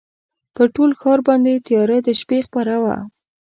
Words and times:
پر 0.55 0.67
ټول 0.75 0.91
ښار 1.01 1.19
باندي 1.27 1.55
تیاره 1.67 1.97
د 2.07 2.09
شپې 2.19 2.39
خپره 2.47 2.75
وه 2.83 2.95